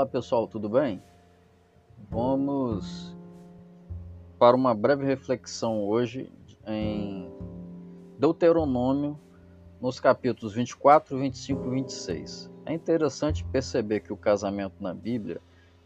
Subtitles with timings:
[0.00, 1.02] Olá pessoal, tudo bem?
[2.08, 3.14] Vamos
[4.38, 6.32] para uma breve reflexão hoje
[6.66, 7.30] em
[8.18, 9.20] Deuteronômio,
[9.78, 12.50] nos capítulos 24, 25 e 26.
[12.64, 15.38] É interessante perceber que o casamento na Bíblia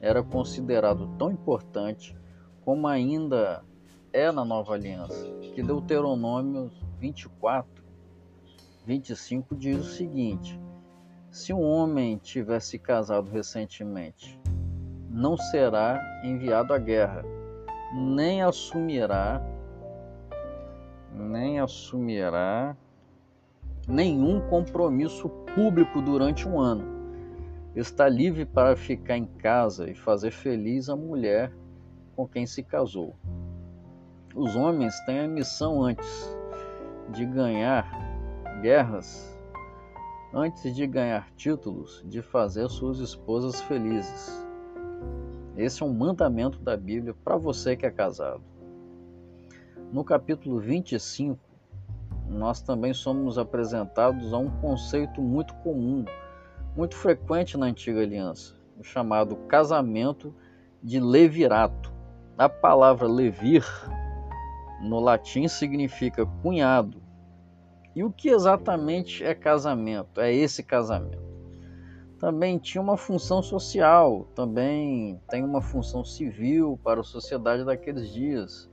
[0.00, 2.16] era considerado tão importante
[2.64, 3.64] como ainda
[4.12, 5.24] é na Nova Aliança,
[5.54, 6.68] que Deuteronômio
[6.98, 7.84] 24,
[8.84, 10.58] 25 diz o seguinte:
[11.30, 14.38] Se um homem tivesse casado recentemente,
[15.08, 17.24] não será enviado à guerra,
[17.94, 19.40] nem assumirá
[21.12, 22.76] nem assumirá
[23.86, 27.00] nenhum compromisso público durante um ano.
[27.74, 31.52] Está livre para ficar em casa e fazer feliz a mulher
[32.16, 33.14] com quem se casou.
[34.34, 36.36] Os homens têm a missão antes
[37.10, 37.88] de ganhar
[38.60, 39.36] guerras,
[40.32, 44.44] antes de ganhar títulos, de fazer suas esposas felizes.
[45.56, 48.42] Esse é um mandamento da Bíblia para você que é casado.
[49.92, 51.38] No capítulo 25,
[52.28, 56.04] nós também somos apresentados a um conceito muito comum,
[56.76, 60.32] muito frequente na antiga aliança, o chamado casamento
[60.80, 61.92] de levirato.
[62.38, 63.64] A palavra levir
[64.80, 67.02] no latim significa cunhado.
[67.94, 70.20] E o que exatamente é casamento?
[70.20, 71.18] É esse casamento.
[72.18, 78.70] Também tinha uma função social, também tem uma função civil para a sociedade daqueles dias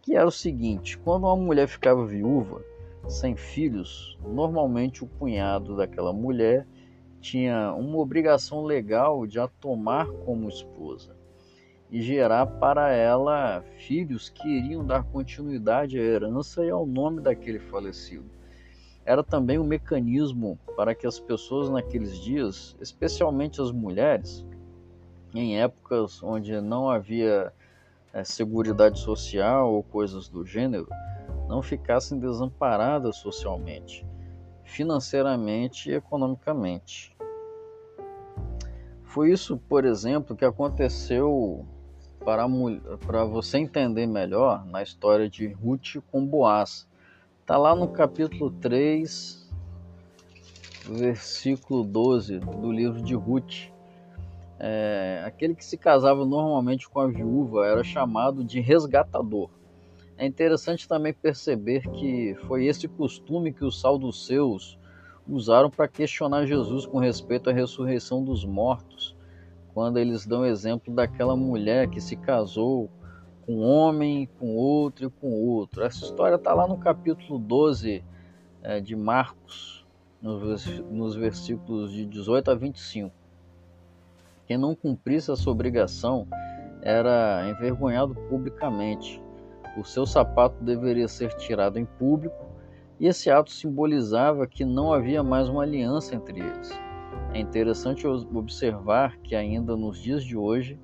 [0.00, 2.62] que era o seguinte: quando uma mulher ficava viúva,
[3.08, 6.66] sem filhos, normalmente o cunhado daquela mulher
[7.20, 11.16] tinha uma obrigação legal de a tomar como esposa
[11.94, 17.60] e gerar para ela filhos que iriam dar continuidade à herança e ao nome daquele
[17.60, 18.24] falecido.
[19.04, 24.44] Era também um mecanismo para que as pessoas naqueles dias, especialmente as mulheres,
[25.32, 27.52] em épocas onde não havia
[28.12, 30.88] é, seguridade social ou coisas do gênero
[31.48, 34.04] não ficassem desamparadas socialmente,
[34.64, 37.16] financeiramente e economicamente.
[39.04, 41.64] Foi isso, por exemplo, que aconteceu
[42.24, 46.88] para, você entender melhor na história de Ruth com Boaz.
[47.40, 49.52] Está lá no capítulo 3,
[50.88, 53.68] versículo 12 do livro de Ruth.
[54.58, 59.50] É, aquele que se casava normalmente com a viúva era chamado de resgatador.
[60.16, 64.78] É interessante também perceber que foi esse costume que os saduceus
[65.28, 69.14] usaram para questionar Jesus com respeito à ressurreição dos mortos,
[69.74, 72.88] quando eles dão exemplo daquela mulher que se casou
[73.44, 75.82] com um homem, com outro e com outro.
[75.82, 78.02] Essa história está lá no capítulo 12
[78.62, 79.84] é, de Marcos,
[80.22, 83.12] nos, versículos de 18 a 25.
[84.46, 86.26] Quem não cumprisse essa obrigação
[86.80, 89.20] era envergonhado publicamente.
[89.76, 92.46] O seu sapato deveria ser tirado em público
[93.00, 96.70] e esse ato simbolizava que não havia mais uma aliança entre eles.
[97.32, 100.78] É interessante observar que, ainda nos dias de hoje,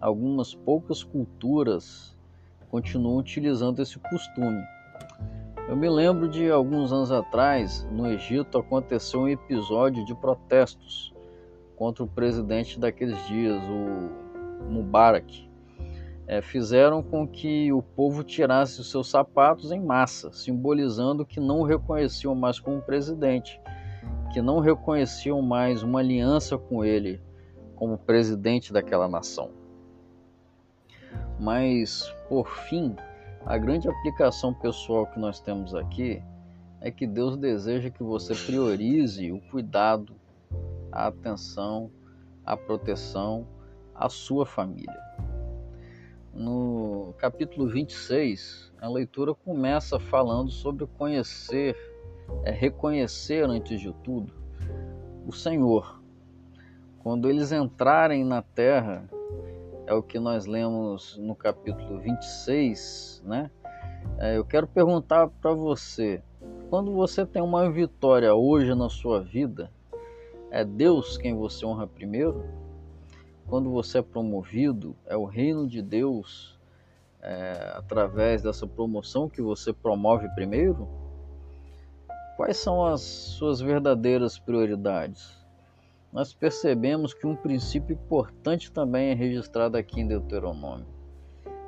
[0.00, 2.16] algumas poucas culturas
[2.70, 4.62] continuam utilizando esse costume.
[5.68, 11.14] Eu me lembro de alguns anos atrás, no Egito, aconteceu um episódio de protestos
[11.76, 15.48] contra o presidente daqueles dias, o Mubarak,
[16.26, 21.60] é, fizeram com que o povo tirasse os seus sapatos em massa, simbolizando que não
[21.60, 23.60] o reconheciam mais como presidente,
[24.32, 27.20] que não reconheciam mais uma aliança com ele
[27.74, 29.50] como presidente daquela nação.
[31.38, 32.94] Mas, por fim,
[33.44, 36.22] a grande aplicação pessoal que nós temos aqui
[36.80, 40.14] é que Deus deseja que você priorize o cuidado
[40.92, 41.90] a atenção,
[42.44, 43.46] a proteção
[43.94, 44.98] à sua família.
[46.32, 51.76] No capítulo 26, a leitura começa falando sobre conhecer,
[52.44, 54.32] é reconhecer antes de tudo
[55.26, 56.00] o Senhor.
[57.00, 59.08] Quando eles entrarem na terra,
[59.86, 63.50] é o que nós lemos no capítulo 26, né?
[64.18, 66.22] É, eu quero perguntar para você:
[66.68, 69.70] quando você tem uma vitória hoje na sua vida,
[70.50, 72.44] é Deus quem você honra primeiro?
[73.46, 76.58] Quando você é promovido, é o reino de Deus
[77.20, 80.88] é, através dessa promoção que você promove primeiro?
[82.40, 85.46] Quais são as suas verdadeiras prioridades?
[86.10, 90.86] Nós percebemos que um princípio importante também é registrado aqui em Deuteronômio.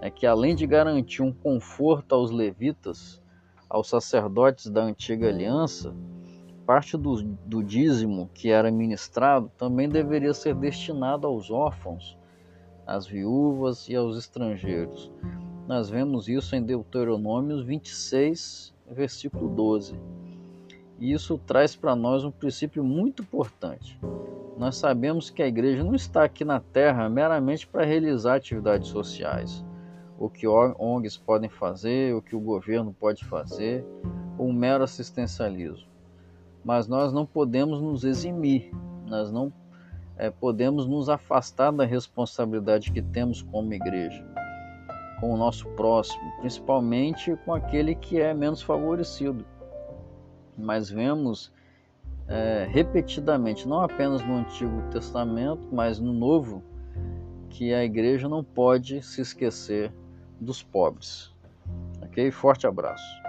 [0.00, 3.22] É que além de garantir um conforto aos levitas,
[3.68, 5.94] aos sacerdotes da antiga aliança,
[6.64, 12.16] parte do, do dízimo que era ministrado também deveria ser destinado aos órfãos,
[12.86, 15.12] às viúvas e aos estrangeiros.
[15.68, 20.23] Nós vemos isso em Deuteronômio 26, versículo 12.
[20.98, 23.98] E isso traz para nós um princípio muito importante.
[24.56, 29.64] Nós sabemos que a igreja não está aqui na terra meramente para realizar atividades sociais,
[30.18, 33.84] o que ONGs podem fazer, o que o governo pode fazer,
[34.38, 35.88] ou um mero assistencialismo.
[36.64, 38.70] Mas nós não podemos nos eximir,
[39.06, 39.52] nós não
[40.16, 44.24] é, podemos nos afastar da responsabilidade que temos como igreja,
[45.20, 49.44] com o nosso próximo, principalmente com aquele que é menos favorecido.
[50.56, 51.52] Mas vemos
[52.28, 56.62] é, repetidamente, não apenas no Antigo Testamento, mas no Novo,
[57.50, 59.92] que a igreja não pode se esquecer
[60.40, 61.32] dos pobres.
[62.02, 62.30] Ok?
[62.30, 63.23] Forte abraço.